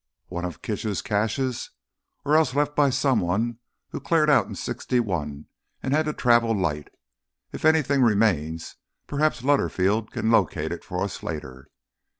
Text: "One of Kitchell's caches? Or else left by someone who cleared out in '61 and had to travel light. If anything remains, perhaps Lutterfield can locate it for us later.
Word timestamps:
"One 0.29 0.45
of 0.45 0.63
Kitchell's 0.63 1.03
caches? 1.03 1.69
Or 2.25 2.35
else 2.35 2.55
left 2.55 2.75
by 2.75 2.89
someone 2.89 3.59
who 3.89 3.99
cleared 3.99 4.31
out 4.31 4.47
in 4.47 4.55
'61 4.55 5.45
and 5.83 5.93
had 5.93 6.05
to 6.05 6.13
travel 6.13 6.55
light. 6.59 6.87
If 7.51 7.65
anything 7.65 8.01
remains, 8.01 8.77
perhaps 9.05 9.43
Lutterfield 9.43 10.09
can 10.09 10.31
locate 10.31 10.71
it 10.71 10.83
for 10.83 11.03
us 11.03 11.21
later. 11.21 11.67